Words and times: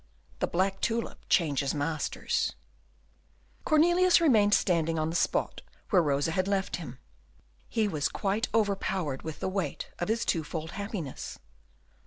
The 0.39 0.47
Black 0.47 0.81
Tulip 0.81 1.19
changes 1.29 1.75
Masters 1.75 2.55
Cornelius 3.65 4.19
remained 4.19 4.55
standing 4.55 4.97
on 4.97 5.11
the 5.11 5.15
spot 5.15 5.61
where 5.91 6.01
Rosa 6.01 6.31
had 6.31 6.47
left 6.47 6.77
him. 6.77 6.97
He 7.69 7.87
was 7.87 8.09
quite 8.09 8.47
overpowered 8.51 9.21
with 9.21 9.41
the 9.41 9.47
weight 9.47 9.91
of 9.99 10.07
his 10.07 10.25
twofold 10.25 10.71
happiness. 10.71 11.37